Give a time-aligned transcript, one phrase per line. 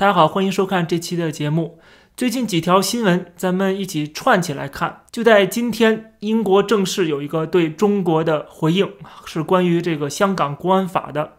[0.00, 1.78] 大家好，欢迎收看这期的节目。
[2.16, 5.02] 最近几条新闻，咱们一起串起来看。
[5.12, 8.90] 就在今天，英国正式有一个对中国的回应，
[9.26, 11.34] 是关于这个香港国安法的。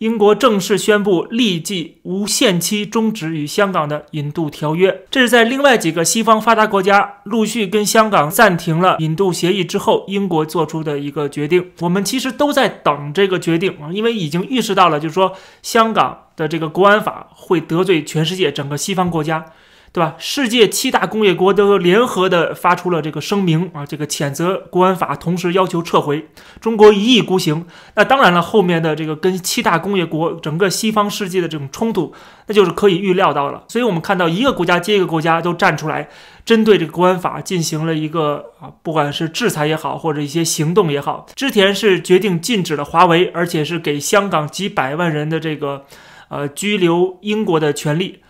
[0.00, 11.72] 英国正式宣布立即无限期终止与香港的引渡条约，这是在另外几个西方发达国家陆续跟香港暂停了引渡协议之后，英国做出的一个决定。
[11.80, 19.44] 我们其实都在等这个决定啊，因为已经预示到了，就是说香港的这个国安法会得罪全世界整个西方国家。
[19.92, 20.14] 对吧？
[20.18, 26.28] 世界七大工业国都联合的发出了这个声明啊，这个谴责国安法，同时要求撤回。
[26.60, 27.66] 中国一意孤行。
[27.96, 32.12] 那当然了，后面的这个跟七大工业国整个西方世界的这种冲突，
[32.46, 33.64] 那就是可以预料到了。
[33.66, 36.08] 所以我们看到一个国家接一个国家都站出来，
[36.44, 41.26] 针对这个国安法进行了一个啊，不管是制裁也好，或者一些行动也好。
[41.34, 45.84] 之前是决定禁止了华为，而且是给香港几百万人的这个
[46.28, 48.20] 呃拘留英国的权利。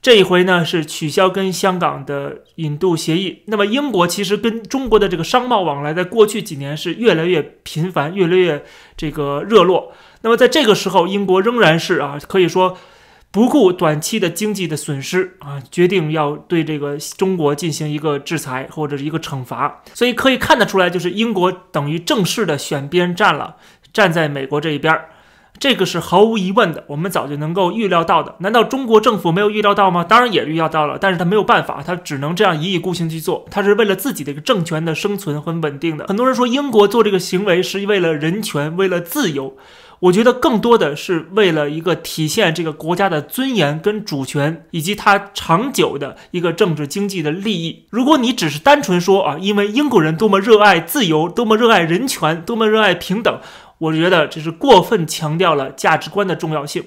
[0.00, 3.42] 这一回呢是取消跟香港的引渡协议。
[3.46, 8.64] 那么英国其实跟中国的这个商贸往来，在过去几年是越来越频繁，越来越
[8.96, 9.92] 这个热络。
[10.22, 12.78] 那么在这个时候，英国仍然是啊，可以说
[13.32, 19.82] 不顾短期的经济的损失啊，决定要对这个中国进行一个制裁或者是一个惩罚。
[19.94, 23.56] 所以可以看得出来，就是英国等于正式的选边站了，
[23.92, 25.10] 站在美国这一边儿。
[25.58, 28.36] 这个是毫无疑问的，我们早就能够预料到的。
[28.38, 30.04] 难道中国政府没有预料到吗？
[30.04, 33.44] 当然也预料到了，但是他没有办法，他只能这样一意孤行去做。
[33.50, 36.06] 他是为了自己的一个政权的生存和稳定的。
[36.06, 39.56] 很多人说英国做这个行为是为了人权，为了自由。
[40.00, 47.86] 我觉得更多的是为了一个体现这个国家的尊严跟主权，以及它长久的一个政治经济的利益。
[47.90, 53.40] 如果你只是单纯说啊，因为英国人多么热爱自由，多么热爱人权，多么热爱平等。
[53.78, 56.84] 我觉得这是过分强调了价值观的重要性。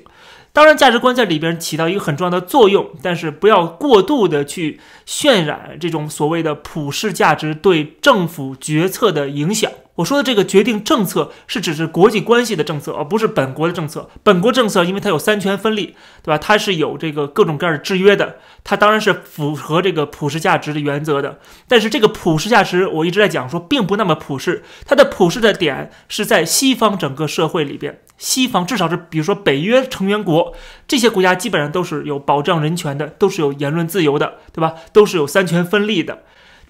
[0.54, 9.72] 当然，价值观在里边起到一个很重要的作用，但是不要过度的去渲染这种所谓的普世价值对政府决策的影响。
[10.02, 14.10] 我说的这个决定政策是指是国际关系的政策，而不是本国的政策。
[14.24, 16.38] 本国政策因为它有三权分立，对吧？
[16.38, 21.40] 它是有这个各种各样的制约的，它当然是符合这个普世价值的原则的。
[21.68, 24.64] 但是这个普世价值，我一直在讲说，并不那么普世。
[24.86, 30.54] 它的普世的点是在西方整个社会里边，西方至少是比如说北约成员国
[30.88, 34.74] 这些国家，基本上都是有保障人权的，都是有言论自由的，对吧？
[34.92, 36.24] 都是有三权分立的。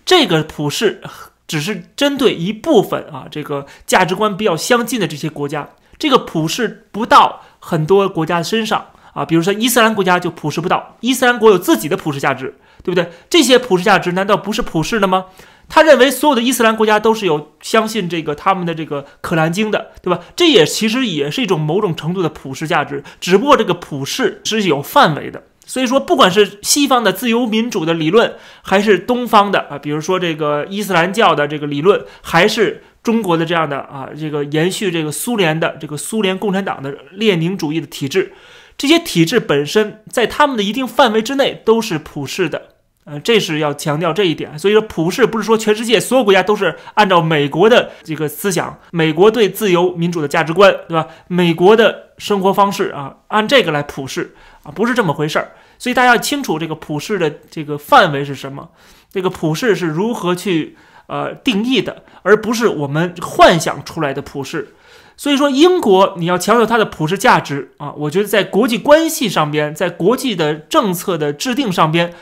[0.03, 1.01] 这个普世。
[1.47, 5.69] 只是针对一部分啊，这个价值观比较相近的这些国家，
[5.99, 9.25] 这个普世不到很多国家身上啊。
[9.25, 13.11] 比如说伊斯兰国家就普世不到，伊斯兰国有自己的普世价值，对不对？
[13.29, 15.25] 这些普世价值难道不是普世的吗？
[15.67, 20.19] 他认为所有的伊斯兰国家都是有相信这个他们的这个可兰经的，对吧？
[20.35, 25.43] 这也其实也是一种某种程度的普世价值，只不过这个普世是有范围的。
[25.71, 38.33] 所以说，不管是西方的自由民主的理论，还是东方的啊，比如说这个伊斯兰教的这个理论，还是中国的这样的啊，这个延续这个苏联的这个苏联共产党的列宁主义的体制，
[38.77, 42.61] 这些体制本身在他们的一定范围之内都是普世的，
[43.05, 44.59] 呃，这是要强调这一点。
[44.59, 51.07] 所以说，普世不是说全世界所有国家都是按照美国的这个思想，美国对自由民主的价值观，对吧？
[51.29, 55.51] 美国的生活方式啊，按这个来普世啊，不是这么回事儿。
[55.81, 58.69] 所以大家要清楚这个普世的这个范围是什么，
[59.11, 60.77] 这个普世是如何去
[61.07, 64.75] 呃定义的，而不是我们幻想出来的普世。
[65.17, 72.13] 所以说，英国你要强调它的普世价值啊，我觉得在国际关系上边，在国际的政策的制定上边，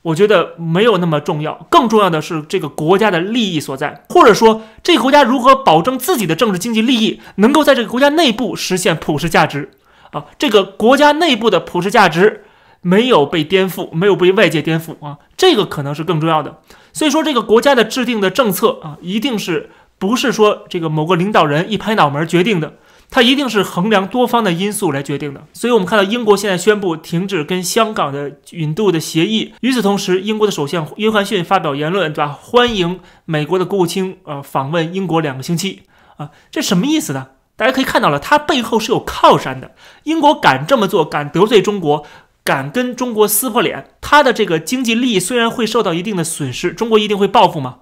[0.00, 1.66] 我觉得没有那么重要。
[1.68, 9.70] 更重要的是这个国家的利益所在，或者说这个国家如何保证自己的政治经济利益能够在这个国家内部实现普世价值
[10.12, 12.44] 啊，这个国家内部的普世价值。
[12.82, 16.60] 没有被颠覆，没有被外界颠覆啊，这个可能是更重要的。
[16.92, 22.74] 所以说，这个国家的制定的政策啊，一定是不是说这个某个领导人一拍脑门决定的，
[23.08, 25.44] 它一定是衡量多方的因素来决定的。
[25.52, 32.36] 所以我们看到英国现在宣布停止跟香港的引渡的协议，与此同时，英国的首相约翰逊发表言论，对吧？
[32.42, 35.82] 欢迎美国的国务卿呃访问英国两个星期
[36.16, 37.28] 啊，这什么意思呢？
[37.54, 39.70] 大家可以看到了，它背后是有靠山的。
[40.02, 42.04] 英国敢这么做，敢得罪中国。
[42.44, 47.76] 敢跟中国撕破脸，他的这个经济利益虽然会受到一定的损失，中国一定会报复吗？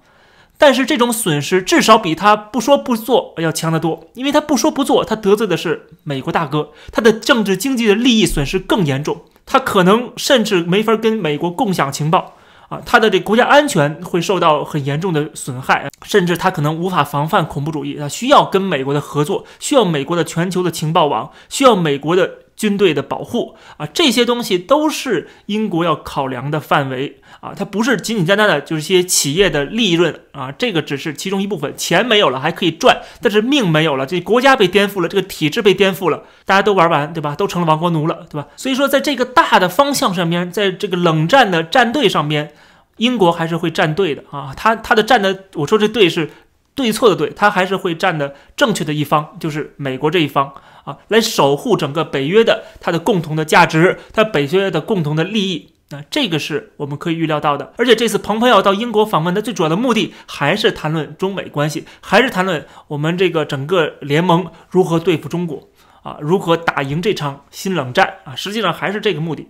[0.57, 12.35] 但是这种损失至少比他不说不做要强得多，因为他不说不做，他得罪的是美国大哥，他的政治经济的利益损失更严重，他可能甚至没法跟美国共享情报。
[12.69, 17.95] 啊，他的这国家安全会受到很严重的损害，甚至他可能无法防范恐怖主义。
[17.95, 37.35] 他需要跟美国的合作，需要美国的全球的情报网，需要美国的军队的保护啊，这些东西都是英国要考量的范围啊，它不是仅仅单单的就是一些企业的利润啊，这个只是其中一部分，钱没有了还可以赚，但是命没有了，这国家被颠覆了，这个体制被颠覆了，大家都玩完，对吧？
[37.35, 38.47] 都成了亡国奴了，对吧？
[38.55, 42.53] 所以说，在这个大的方向上面，在这个冷战的战队上面，
[42.97, 46.29] 英国还是会站队的啊，他他的站的，我说这队是。
[46.73, 50.53] 对错的对，他还是会站的正确的一方，就是美国这一方
[50.85, 55.73] 啊，来守护整个北约的它的共同的价值，它北约的共同的利益。
[55.89, 57.73] 那这个是我们可以预料到的。
[57.77, 65.67] 而且这次蓬佩奥到英国访问的最主要的目的，还是谈论中美关系，还是谈论我们这个整个联盟如何对付中国
[66.03, 69.49] 啊，如何打赢这场新冷战啊，实际上还是这个目的。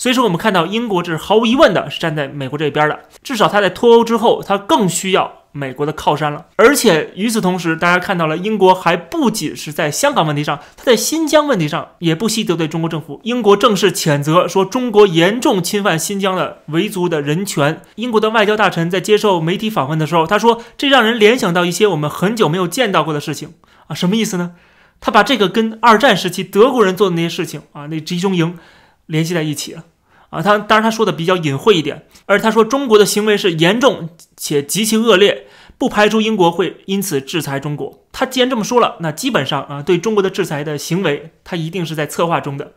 [0.00, 5.32] 所以说，我们看到英国这是毫无疑问的是站在美国这边的，至少他在脱欧之后，他更需要。
[5.52, 13.20] 美国的靠山了，而且与此同时，大家看到了英国还不仅是在香港问题上，他在新疆问题上也不惜得罪中国政府。
[13.24, 17.82] 英国正式谴责说中国严重侵犯新疆的维族的人权。
[17.96, 23.54] 英国的外交大臣在接受媒体访问的时候，他说这让人联想到一些我们很久没有见到过的事情
[23.88, 24.52] 啊，什么意思呢？
[25.00, 28.56] 他把这个跟二战时期德国人做的那些事情啊，那集中营
[29.10, 29.84] 联系在一起了。
[30.30, 38.04] 啊，他当然他说的比较隐晦一点，而他说中国的行为是严重且极其恶劣，不排除英国会因此制裁中国。
[38.12, 42.70] 他既然这么说了，那基本上啊，对中国的制裁的行为，他一定是在策划中的。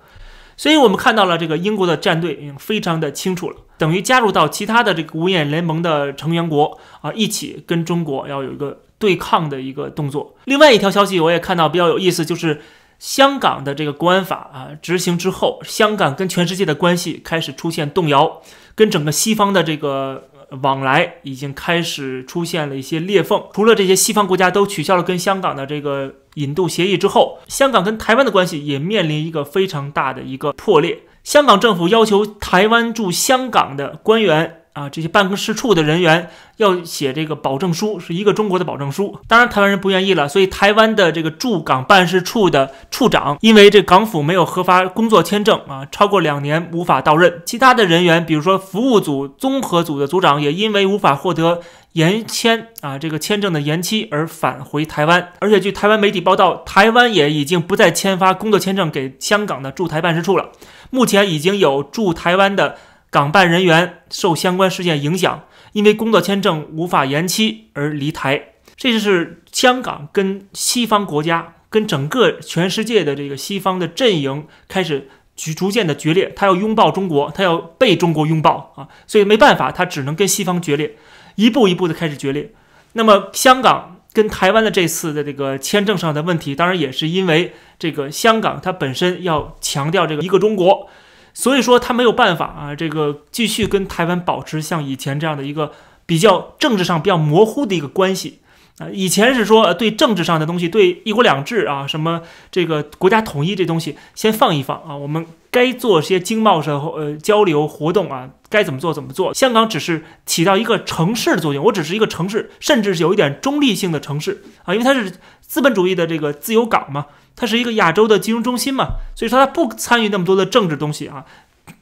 [0.57, 10.35] 所以我们看到了这个英国的战队已经非常的清楚了，等于加入到其他的这个五眼联盟的成员国啊，一起跟中国要有一个对抗的一个动作。
[10.45, 12.61] 另外一条消息我也看到比较有意思，就是。
[12.99, 18.41] 香港的这个国安法啊执行之后，香港跟全世界的关系开始出现动摇，
[18.75, 20.29] 跟整个西方的这个
[20.61, 23.43] 往来已经开始出现了一些裂缝。
[23.53, 30.99] 除了这些西方国家都取消了跟香港的这个引渡协议之后，香港跟台湾的关系也面临一个非常大的一个破裂。
[31.23, 34.62] 香港政府要求台湾驻香港的官员。
[34.73, 39.19] 啊，这些办公室处的人员要写这个保证书，是一个中国的保证书。
[39.27, 47.41] 当然，台湾人不愿意了，所以台湾的这个驻港办事处的处长，因为这港府没有核发工作签证啊，超过两年无法到任。
[47.45, 51.61] 其他的人员，比如说服务组、综合组的组长，也因为无法获得
[51.91, 55.33] 延签啊，这个签证的延期而返回台湾。
[55.37, 60.49] 而且，据台湾媒体报道，台湾也已经不再签发工作签证给香港的驻台办事处了。
[60.89, 62.75] 目前已经有驻台湾的。
[63.13, 65.43] 港办人员受相关事件影响，
[65.73, 68.53] 因为工作签证无法延期而离台。
[68.75, 76.33] 这就是香港跟西方国家、跟整个全世界的这个西方的阵营开始逐逐渐的决裂。
[76.35, 78.89] 他要拥抱中国，他要被中国拥抱啊！
[79.05, 80.95] 所以没办法，他只能跟西方决裂，
[81.35, 82.51] 一步一步的开始决裂。
[82.93, 90.89] 那么香港跟台湾的这次的这个签证上的问题，当然也是因为这个香港它本身要强调这个一个中国。
[91.33, 95.71] 所以说他没有办法啊，这个继续跟台湾保持像以前这样的一个
[96.05, 98.39] 比较政治上比较模糊的一个关系。
[98.79, 98.89] 啊。
[98.91, 102.21] 以前是说对政治上的东西，对一国两制啊，什么
[102.51, 109.33] 这个国家统一这东西先放一放啊，我们该做些经贸上呃交流活动啊，该怎么做怎么做。
[109.33, 117.05] 香港只是起到一个城市的作用，我只是一个城市，甚至是有一点中立性的城市啊，因为它是资本主义的这个自由港嘛。
[117.35, 121.25] 它是一个亚洲的金融中心嘛，所以说它不参与那么多的政治东西啊。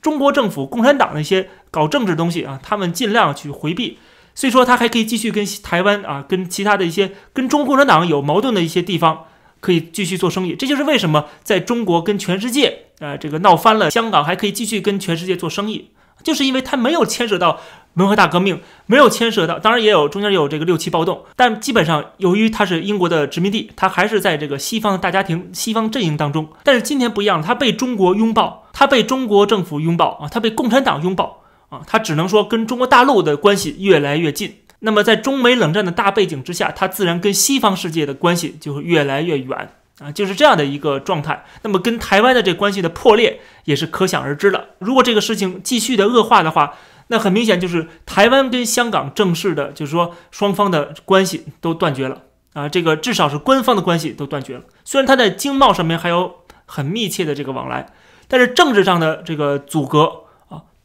[0.01, 3.97] 中国政府、共产党那些搞政治东西啊，他们尽量去回避。
[4.33, 9.25] 所以说，他还可以继续跟台湾啊，跟其他的一些跟中国共产党有矛盾的一些地方，
[9.59, 10.55] 可以继续做生意。
[10.55, 15.89] 这就是为什么在中国跟全世界啊这个闹翻了，香港还可以继续跟全世界做生意，
[16.23, 17.59] 就是因为它没有牵涉到。
[17.95, 26.47] 文化大革命没有牵涉到，当然也有中间有这个六七暴动，但基本上由于它是英国的殖民地，它还是在这个西方的大家庭、西方阵营当中。
[26.63, 31.40] 但是今天不一样了，它被中国拥抱，它被中国政府拥抱啊，它被共产党拥抱
[31.71, 34.57] 啊，它只能说跟中国大陆的关系越来越近。
[34.83, 41.45] 那么在中美冷战的大背景之下，它自然跟西方世界的关系就会越来越远啊，就是这样的一个状态。
[41.61, 44.69] 那么跟台湾的这关系的破裂也是可想而知的。
[44.79, 46.73] 如果这个事情继续的恶化的话，
[47.07, 52.23] 那很明显就是台湾跟香港正式的，就是说双方的关系都断绝了
[52.53, 54.63] 啊，这个至少是官方的关系都断绝了。
[54.83, 57.85] 虽然它在经贸上面还有很密切的这个往来，
[58.27, 60.11] 但是政治上的这个阻隔，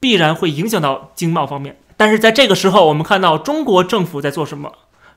[0.01, 1.79] 必然会影响到经贸方面。
[1.97, 4.73] 但是在这个时候，我们看到中国政府在做什么？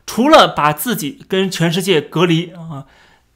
[0.06, 2.86] 除了把自己跟全世界隔离啊，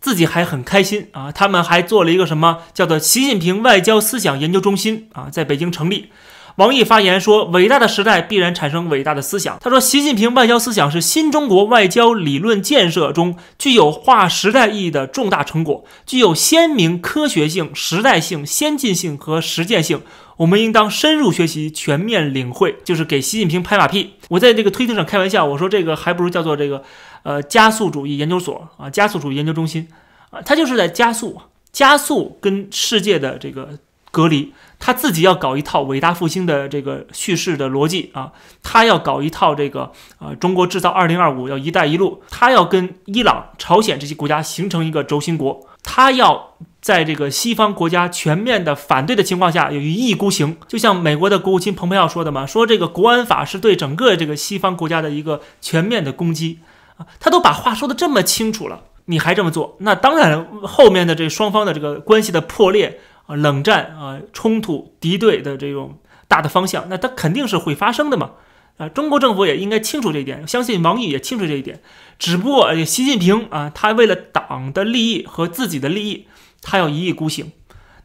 [0.02, 1.32] 自己还很开心啊。
[1.32, 6.10] 他们还做了一个什么叫做习近平外交思想研究中心啊，在北京成立。
[6.58, 20.02] 王毅发言说：“伟大的时代必然产生伟大的思想。”他说：“习近平外交思想是新中国外交理论建设中具有划时代意义的重大成果，具有鲜明科学性、时代性、先进性和实践性。
[20.38, 24.16] 我们应当深入学习，全面领会。”就是给习近平拍马屁。
[24.30, 26.84] 我在这个推特上开玩笑，我说这个还不如叫做这个
[27.24, 29.88] 呃加速主义研究所啊，加速主义研究中心
[30.30, 33.80] 啊，他就是在加速加速跟世界的这个。
[34.16, 56.60] 隔离，他自己要搞一套伟大复兴的这个叙事的逻辑啊，他要搞一套这个啊中国制造二零二五要一带一路，他要跟伊朗、朝鲜这些国家形成一个轴心国，他要在这个西方国家全面的反对的情况下有一意孤行，就像美国的国务卿蓬佩奥说的嘛，说这个国安法是对整个这个西方国家的一个全面的攻击
[56.98, 63.00] 啊，他都把话说的这么清楚了，你还这么做，那当然后面的这双方的这个关系的破裂。
[63.26, 65.98] 啊，冷战啊，冲突敌对的这种
[66.28, 68.32] 大的方向，那它肯定是会发生的嘛。
[68.76, 71.80] 啊，中国政府也应该清楚这一点，相信王毅也清楚这一点。
[72.20, 76.28] 只不过习近平啊，他为了党的利益和自己的利益，
[76.64, 77.52] 他要一意孤行，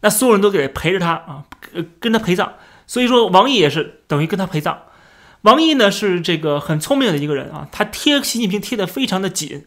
[0.00, 1.44] 那所有人都得陪着他啊，
[1.98, 2.52] 跟他陪葬。
[2.86, 4.82] 所以说，王毅也是等于跟他陪葬。
[5.42, 9.66] 王毅呢是这个很聪明的一个人啊，他贴习近平贴的非常的紧。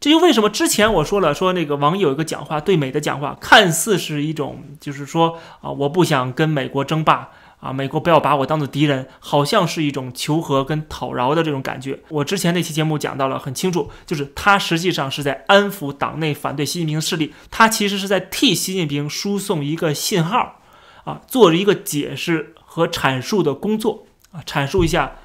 [0.00, 7.30] 这就为什么之前我说了，说那个王毅有一个讲话对美的讲话，看似是一种，就是说啊，我不想跟美国争霸
[7.64, 11.98] 啊，美国不要把我当做敌人，好像是一种求和跟讨饶的这种感觉。
[12.10, 20.60] 我之前那期节目讲到了很清楚，就是他实际上是在安抚党内反对习近平的势力，他其实是在替习近平输送一个信号，
[21.04, 25.16] 啊，做着一个解释和阐述的工作啊，阐述一下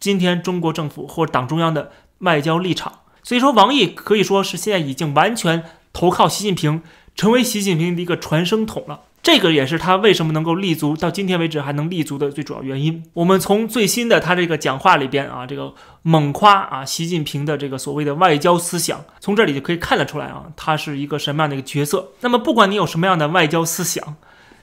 [0.00, 2.94] 今天中国政府或党中央的外交立场。
[3.22, 5.62] 所以说，王毅可以说是现在已经完全
[5.92, 6.82] 投靠习近平，
[7.14, 9.02] 成为习近平的一个传声筒了。
[9.22, 13.02] 这个也是他为什么能够立足到今天为止还能立足的最主要原因。
[13.12, 22.12] 我们从最新的他这个讲话里边啊，这个猛夸啊习近平的这个所谓的外交思想，从这里就可以看得出来啊，他是一个什么样的一个角色。
[22.20, 24.16] 那么，不管你有什么样的外交思想，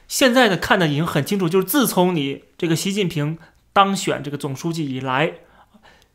[0.08, 3.38] 现在呢看的已经很清楚，就是自从你这个习近平
[3.72, 5.34] 当选这个总书记以来。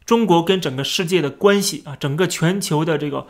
[0.04, 3.24] 中国跟整个世界的关系啊，整个全球的这个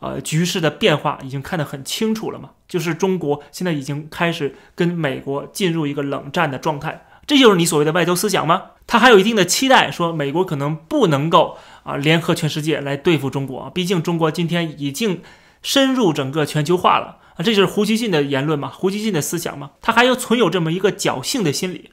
[0.00, 2.50] 呃局势的变化已经看得很清楚了嘛。
[2.68, 8.62] 就是中国现在已经开始跟美国进入一个冷战的状态，这就是你所谓的外交思想吗？
[8.88, 15.22] 他还有一定的期待，说美国可能不能够啊联合全世界来对付中国，毕竟中国今天已经
[15.62, 21.90] 深入整个全球化了啊，这就是胡锡进的言论嘛，胡锡进的思想嘛，他还要存有这么一个侥幸的心理。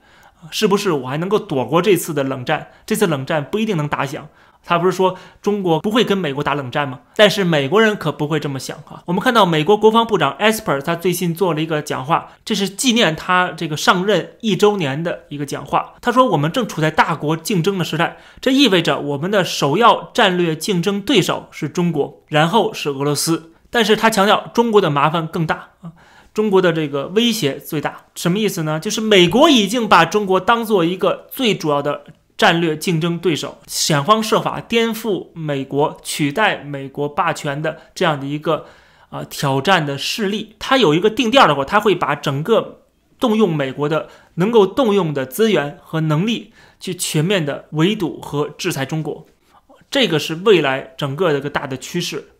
[0.51, 2.67] 是不是我还能够躲过这次的冷战？
[2.85, 4.27] 这次冷战不一定能打响。
[4.65, 6.99] 他不是说中国不会跟美国打冷战吗？
[7.15, 9.03] 但是美国人可不会这么想哈。
[9.05, 15.93] 我们看到美国国防部长 Esper 他最近做了一个讲话，这是纪念他这个上任一周年的一个讲话。
[16.01, 23.51] 他说：“我们正处在大国竞争的时代，这意味着我们的首要战略竞争对手是中国，然后是俄罗斯。
[23.69, 25.91] 但是他强调中国的麻烦更大啊。”
[26.33, 28.79] 中国的这个威胁最大，什么意思呢？
[28.79, 32.05] 就是美国已经把中国当做一个最主要的
[32.43, 38.65] 战略竞争对手，想方设法颠覆美国、取代美国霸权的这样的一个
[39.07, 40.57] 啊挑战的势力。
[40.59, 42.81] 他有一个定调的话，他会把整个
[43.17, 49.25] 动用美国的能够动用的资源和能力，去全面的围堵和制裁中国。
[49.89, 52.31] 这个是未来整个的一个大的趋势。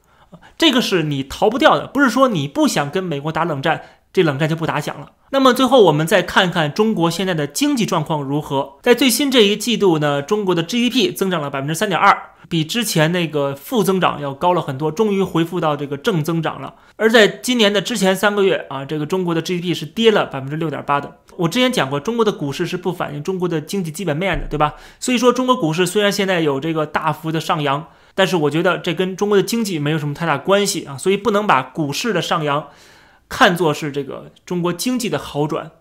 [0.57, 3.81] 这个是你逃不掉的，不是说你不想跟美国打冷战，
[4.13, 5.11] 这冷战就不打响了。
[5.31, 8.75] 那么最后我们再看看中国现在的经济状况如何？
[8.83, 12.15] 在最新这一季度呢，中国的 GDP 增长了百分之三点二，
[12.47, 16.75] 比之前那个负增长要高了很多，终于恢复到这个正增长了。
[16.95, 21.17] 而在今年的之前三个月啊，这个中国的 GDP 是跌了百分之六点八的。
[21.35, 24.75] 我之前讲过，中国的股市是不反映中国的经济基本面的，对吧？
[24.99, 27.87] 所以说中国股市虽然现在有这个大幅的上扬。
[28.15, 32.67] 但是我觉得这跟中国的经济没有什么太大关系啊，所以不能把股市的上扬
[33.33, 35.71] 看作是这个中国经济的好转。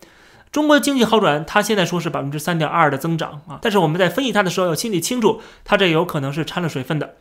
[0.50, 7.16] 中国经济好转，它现在说是百分之三点二的增长啊，但是我们在分析它的时候要心里清楚，它这有可能是掺了水分的。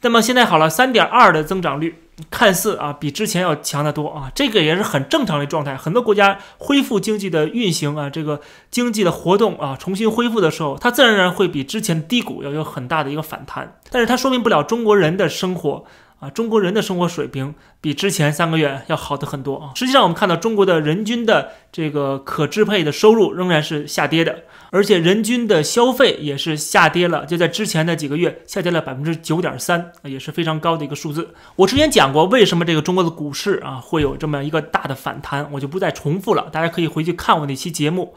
[0.00, 2.02] 那么现在好了，三点二的增长率。
[2.30, 5.76] 看似啊比之前要强得多啊，这个也是很正常的状态。
[5.76, 8.40] 很多国家恢复经济的运行啊，这个
[8.70, 13.78] 经济的活动啊重新恢复的时候，它自然而然会比之前低谷要有很大的一个反弹。
[13.90, 15.84] 但是它说明不了中国人的生活
[16.18, 19.72] 啊，中国人的生活水平比之前三个月要好的很多啊。
[19.74, 31.34] 实际上，我们看到中国的人均的这个可支配的收入仍然是下跌的，而且人均的消费也是下跌了，就在之前的几个月下跌了百分之九点三，也是非常高的一个数字。
[31.56, 38.14] 我之前讲过，为什么这个中国的股市啊会有这么一个大的反弹，我就不再重复了，大家可以回去看我那期节目。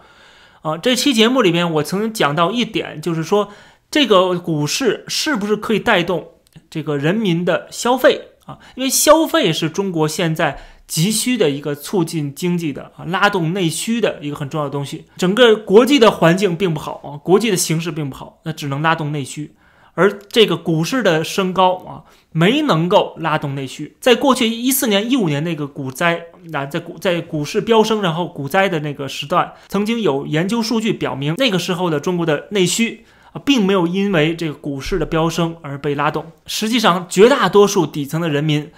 [0.62, 3.50] 啊，这期节目里面我曾经讲到一点，就是说
[3.91, 6.29] 这个股市是不是可以带动？
[6.69, 15.05] 这个人民的消费啊，因为消费是中国现在急需的一个促进经济的啊，拉动内需的一个很重要的东西。
[15.17, 19.53] 整个国际的环境并不好啊，国际的形势并不好，那只能拉动内需。
[19.95, 23.97] 而这个股市的升高啊，没能够拉动内需。
[23.99, 33.05] 在过去一四年、一五年那个股灾啊，在股在股市飙升然后股灾的那个时段，曾经有研究数据表明，那个时候的中国的内需。
[33.31, 36.31] 啊，并没有因为这个股市的飙升而被拉动。
[36.45, 38.71] 实际上，绝大多数底层的人民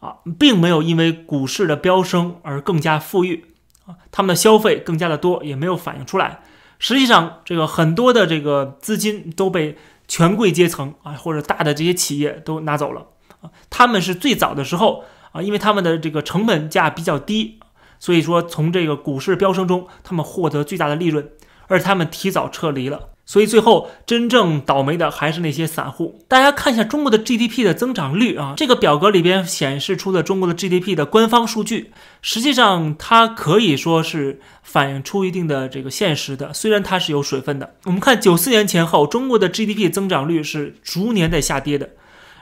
[0.00, 3.46] 啊，并没有因为股市的飙升而更加富裕
[3.86, 6.42] 啊，他们的消费更加的多，也没有反映出来。
[6.78, 13.06] 实际上，这个很多的这个资金都被权贵阶层啊，或者大的这些企业都拿走了
[13.40, 13.48] 啊。
[13.70, 17.60] 他们是最早的时候啊，因为他们的这个成本价比较低，
[17.98, 21.30] 所以说从这个股市飙升中，他们获得最大的利润，
[21.68, 23.13] 而他们提早撤离了。
[23.26, 26.20] 所以最后真正倒霉的还是那些散户。
[26.28, 31.92] 大家看一下中国的 GDP 的增长率啊，这个表格里边显示出了中国的 GDP 的官方数据。
[32.20, 37.74] 实际上它可以说是反映出一定的这个现实的，虽然它是有水分的。
[37.84, 41.90] 我们看九四年前后，中国的 GDP 增长率是逐年在下跌的，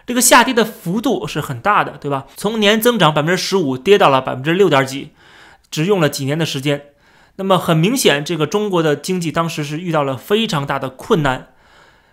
[0.05, 2.27] 这个下跌的幅度是很大的，对吧？
[2.37, 5.11] 从年增长百分之十五跌到了百分之六点几，
[5.71, 6.87] 只用了几年的时间。
[7.37, 11.49] 那么很明显，这个中国的经济当时是遇到了非常大的困难，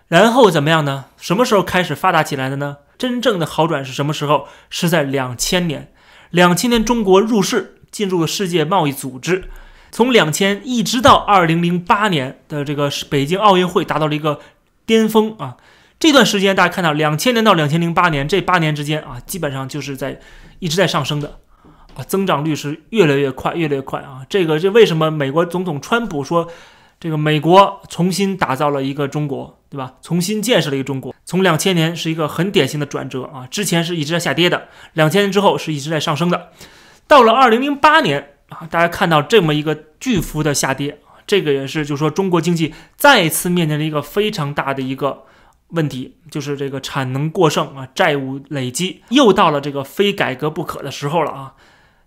[0.08, 1.06] 然后怎么样呢？
[1.18, 2.78] 什么时候开始发达起来的呢？
[2.98, 4.48] 真正的好转是什么时候？
[4.68, 5.92] 是在两千年。
[6.30, 9.44] 两千年中国入世，进入了世界贸易组织。
[9.90, 14.40] 从两千一直到二零零八年的这个北京奥运会达到了一个
[14.86, 15.56] 巅峰啊！
[15.98, 20.20] 这段时间大家看到，两千年到两千零八年这八年之间啊，基本上就是在
[20.60, 21.40] 一直在上升的。
[22.06, 24.24] 增长率是越来越快，越来越快啊！
[24.28, 26.48] 这个就为什么美国总统川普说，
[26.98, 29.94] 这个美国重新打造了一个中国，对吧？
[30.02, 31.14] 重新建设了一个中国。
[31.24, 36.50] 从两千年是一个很典型的转折啊，之前是一直在下跌的，两千年之后是一直在上升的。
[37.06, 45.24] 到了二零零八年啊，大家看到这么一个巨幅的下跌啊，这个也是就是说中国经济再次面临了一个非常大的一个
[45.68, 51.54] 问题，就是这个产能过剩啊，债务累积，又到了这个非改革不可的时候了啊。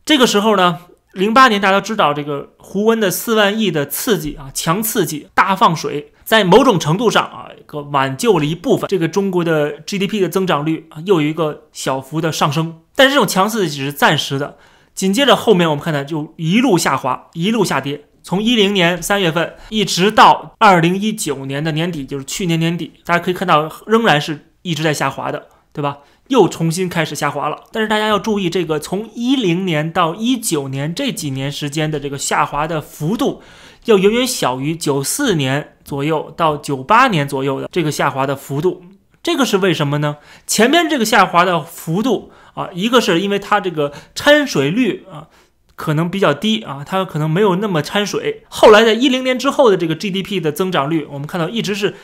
[0.06, 0.80] 这个时候呢，
[1.14, 12.82] 零八年大家都知道，这个胡温的四万亿的刺激啊，强刺激、大放水，在某种程度上啊，一个挽救了一部分这个中国的 GDP 的增长率啊，又有一个小幅的上升。
[12.96, 14.58] 但是这种强刺激只是暂时的，
[14.94, 26.00] 紧接着后面我们看到就一路下滑，一路下跌，从一零年三月份一直到二零一九年的年底，就是去年年底，大家可以看到仍然是一直在下滑的，对吧？
[26.30, 33.42] 又重新开始下滑了，但是大家要注意，这个从一零年到一九年这几年时间的这个下滑的幅度，
[33.86, 38.84] 要远远小于九四年左右到九八年左右的这个下滑的幅度。
[39.22, 40.18] 这个是为什么呢？
[40.48, 45.28] 前面这个下滑的幅度啊，一个是因为它这个掺水率啊
[45.76, 48.44] 可能比较低啊，它可能没有那么掺水。
[48.50, 51.96] 后来在一零年之后的这个 GDP 的增长率，我们看到一直是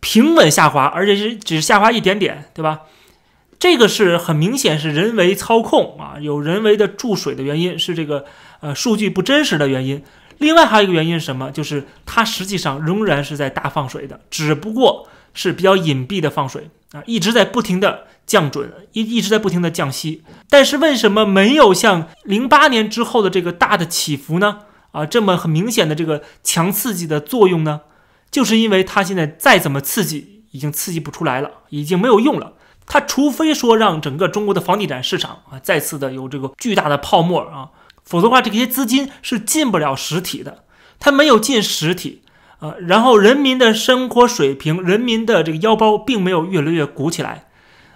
[0.00, 2.80] 平稳下滑，而且是只下滑一点点，对吧？
[3.60, 8.24] 这个是很明显是人为操控啊，有人为的注水的原因是这个
[8.60, 10.02] 呃数据不真实的原因。
[10.38, 11.52] 另外还有一个原因是什么？
[11.52, 20.22] 就是它实际上仍然是在大放水的，只不过是比较隐蔽的放水啊，一直在不停的降准，一一直在不停的降息。
[20.48, 24.60] 但是为什么没有像零八年之后的这个大的起伏呢？
[24.92, 27.82] 啊，这么很明显的这个强刺激的作用呢？
[28.30, 32.54] 就是因为它现在再怎么刺激，已经刺激不出来了，已经没有用了。
[32.92, 37.70] 它除非说让整个中国的房地产市场啊再次的有这个巨大的泡沫啊，
[38.02, 40.64] 否则的话，这些资金是进不了实体的。
[40.98, 42.22] 它没有进实体
[42.58, 47.44] 啊，然后人民的生活水平、人民的这个腰包并没有越来越鼓起来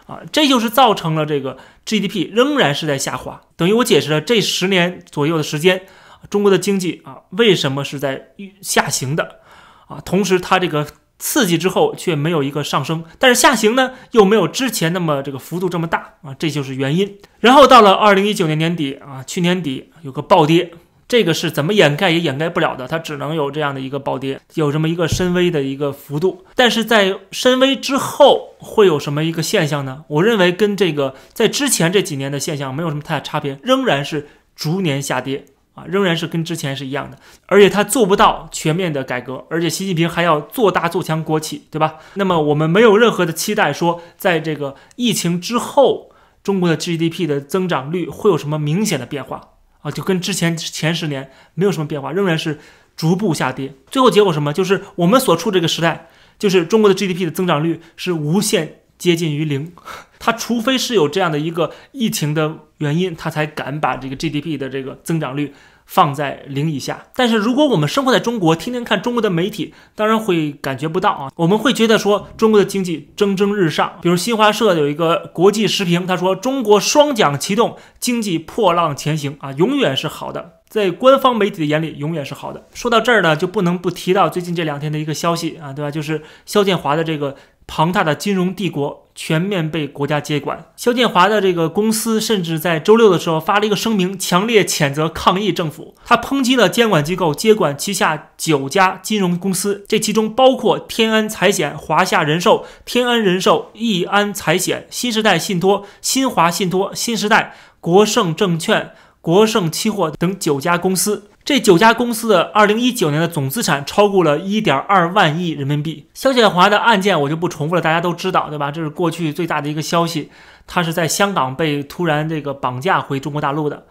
[0.07, 3.41] 啊，这就是造成了这个 GDP 仍然是在下滑。
[3.57, 5.87] 等于我解释了这十年左右的时间，
[6.31, 8.29] 中国的经济啊为什么是在
[8.63, 9.41] 下行的
[9.89, 10.87] 啊，同时它这个。
[11.19, 17.19] 刺激之后却没有一个上升，但是下行呢又没有之前那么这个幅度这么大啊，这就是原因。
[17.41, 20.73] 然后到了二零一九年年底啊，去年底有个暴跌，
[21.07, 26.45] 这个是怎么掩盖也掩盖不了的，它只能有这样的一个暴跌，有这么一个深 V 的一个幅度。
[26.55, 30.05] 但是在深 V 之后会有什么一个现象呢？
[30.09, 37.19] 我认为跟这个在之前这几年的现象没有什么太大差别，仍然是逐年下跌啊，仍然是跟之前是一样的。
[37.47, 41.97] 而且它做不到全面的改革，而且习近平还要做大做强国企，对吧？
[42.15, 46.11] 那么我们没有任何的期待说，在这个疫情之后，
[46.43, 49.51] 中国的 GDP 的增长率会有什么明显的变化。
[49.83, 52.59] 啊，就跟之前前十年没有什么变化，仍然是
[52.97, 53.75] 逐步下跌。
[53.91, 54.53] 最后结果什么？
[54.53, 56.09] 就是我们所处这个时代，
[56.39, 59.73] 就是中国的 GDP 的增长率是无限接近于零。
[60.19, 65.53] 它除非是有这样的一个疫情的原因，它才敢把这个 GDP 的这个增长率。
[65.87, 71.31] 放在零以下，但是如果我们生活在中国，天天看中国的媒体，当然会感觉不到啊。
[71.37, 82.67] 我们会觉得说中国的经济蒸蒸日上，比如新华社有一个国际时评，他说中国双桨启动，经济破浪前行啊，永远是好的，在官方媒体的眼里永远是好的。
[82.73, 85.91] 说到这儿呢，就不能不提到最近这两天的一个消息啊，对吧？
[85.91, 87.37] 就是肖建华的这个。
[87.67, 90.67] 庞大的金融帝国全面被国家接管。
[90.77, 95.95] 肖建华的这个公司甚至在周六的时候发了一个声明，强烈谴责抗议政府。
[96.05, 111.31] 他抨击了监管机构接管旗下九家金融公司，这其中包括天安财险、华夏人寿、天安人寿、易安财险、新时代信托、新华信托、新时代、国盛证券、国盛期货等九家公司。
[111.45, 116.07] 这九家公司的二零一九年的总资产超过了一点二万亿人民币。
[116.15, 118.71] 肖建华的案件我就不重复了，大家都知道，对吧？
[118.71, 120.31] 这是过去最大的一个消息，
[120.67, 123.85] 他是在香港被突然这个绑架回中国大陆的。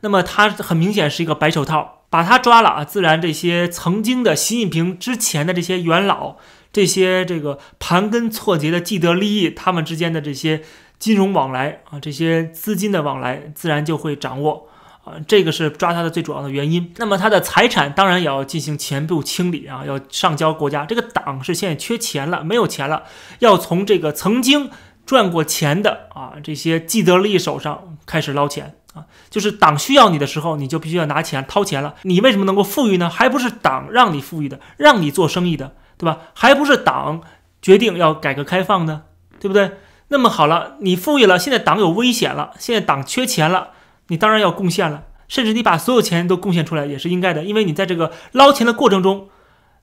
[0.00, 6.34] 那么他很明显是一个白手套，把他抓了啊，自然这些曾经的习近平之前的这些元老，
[6.72, 10.62] 这些这个盘根错节的既得利益，他们之间的这些
[10.98, 14.68] 金融往来啊，这些资金的往来，自然就会掌握。
[15.06, 16.92] 啊，这个是抓他的最主要的原因。
[16.96, 20.84] 那么他的财产当然也要进行全部清理啊，要上交国家。
[20.84, 23.04] 这个党是现在缺钱了，没有钱了，
[23.38, 24.68] 要从这个曾经
[25.06, 29.04] 赚过钱的啊这些既得利益手上开始捞钱啊。
[29.30, 31.94] 就是党需要你的时候，你就必须要拿钱掏钱了。
[32.02, 33.08] 你为什么能够富裕呢？
[33.08, 36.18] 还不是党让你富裕的，让你做生意的，对吧？
[36.34, 37.20] 还不是党
[37.62, 39.02] 决定要改革开放的，
[39.38, 39.70] 对不对？
[40.08, 43.70] 那么好了，你富裕了，现在党有危险了，现在党缺钱了。
[44.08, 49.28] 你当然要贡献了，甚至你把所有钱都贡献出来也是应该的，因为你在这个捞钱的过程中，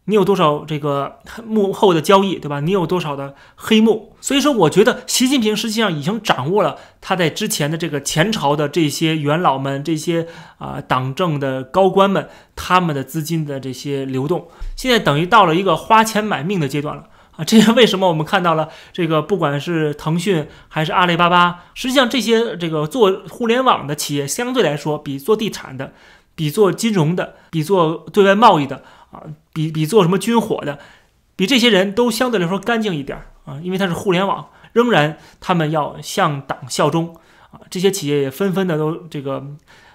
[0.05, 2.59] 你有多少这个幕后的交易，对吧？
[2.59, 4.15] 你有多少的黑幕？
[4.19, 17.03] 所以说，我觉得习近平实际上已经掌握了他在之前的这个前朝的这些元老们、这些啊党政的高官们他们的资金的这些流动，现在等于到了一个花钱买命的阶段了。
[17.35, 25.93] 啊，这是为什么我们看到了这个，不管是腾讯还是阿里巴巴，实际上这些这个做互联网的企业，相对来说比做地产的、
[26.35, 30.77] 比做金融的、比做对外贸易的啊，比比做什么军火的，
[31.35, 37.15] 比这些人都相对来说干净一点啊，因为它是互联网，仍然他们要向党效忠
[37.51, 39.47] 啊，这些企业也纷纷的都这个。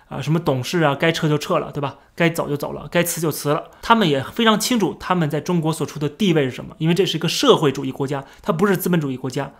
[0.09, 1.97] 啊，什么董事啊，该撤就撤了，对吧？
[2.17, 3.65] 该走就走了，该辞就辞了。
[3.83, 9.53] 他们也非常清楚他们在中国所处的地位是什么，因为这是一个社会主义国家，它不是资本主义国家。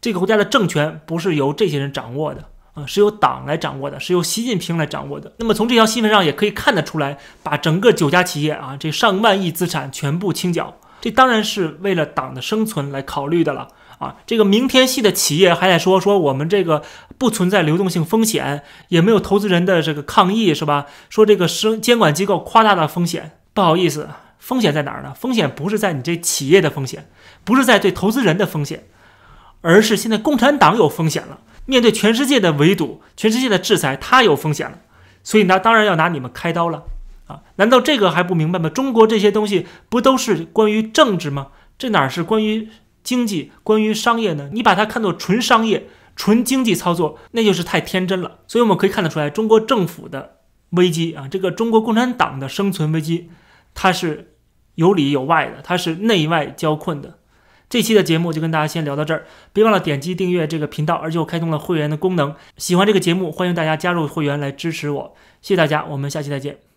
[0.00, 5.32] 这个国家的政权不是由这些人掌握的啊，是由党来掌握的，是由习近平来掌握的。
[5.36, 13.68] 那么从这条新闻上也可以看得出来，把整个九家企业啊，这上万亿资产全部清缴，这当然是为了党的生存来考虑的了。
[14.02, 16.82] 啊，这个明天系的企业还在说说我们这个
[17.16, 20.86] 不存在流动性风险，也没有投资人的这个抗议，是吧？
[21.08, 24.08] 说这个生监管机构夸大了风险，不好意思，
[24.40, 25.14] 风险在哪儿呢？
[25.14, 27.08] 风险不是在你这企业的风险，
[27.44, 28.88] 不是在对投资人的风险，
[29.60, 31.38] 而是现在共产党有风险了。
[31.64, 34.78] 面对全世界的围堵，全世界的制裁，他有风险了，
[35.22, 36.82] 所以呢当然要拿你们开刀了
[37.28, 37.42] 啊！
[37.54, 38.68] 难道这个还不明白吗？
[38.68, 41.46] 中国这些东西不都是关于政治吗？
[41.78, 42.68] 这哪是关于？
[43.02, 44.50] 经济关于商业呢？
[44.52, 48.38] 你把它看作纯商业、纯经济操作，那就是太天真了。
[48.46, 50.38] 所以我们可以看得出来，中国政府的
[50.70, 53.30] 危机啊，这个中国共产党的生存危机，
[53.74, 54.34] 它是
[54.76, 57.18] 有里有外的，它是内外交困的。
[57.68, 62.34] 这期的节目就跟大家先聊到这儿，别忘了点击订阅这个频道，而且我开通了会员的功能。
[62.58, 65.14] 喜欢这个节目，欢迎大家加入会员来支持我。
[65.40, 66.71] 谢谢大家，我们下期再见。